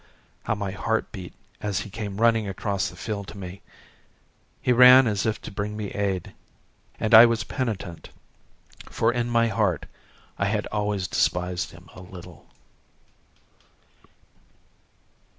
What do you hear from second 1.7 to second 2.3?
he came